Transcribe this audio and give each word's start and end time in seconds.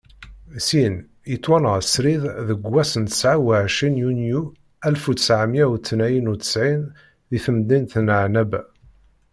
Syin, 0.67 0.95
yettwanɣa 1.31 1.81
srid 1.83 2.23
deg 2.47 2.59
wass 2.71 2.91
n 3.01 3.03
tesɛa 3.09 3.37
uɛecrin 3.45 3.99
yunyu 4.01 4.41
alef 4.85 5.03
u 5.11 5.13
ttɛemya 5.15 5.65
u 5.73 5.77
tniyen 5.85 6.31
u 6.33 6.35
ttsɛin 6.37 6.81
deg 7.29 7.41
temdint 7.43 7.93
n 8.05 8.13
Ɛennaba. 8.17 8.61